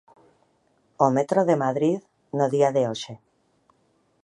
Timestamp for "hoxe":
2.89-3.13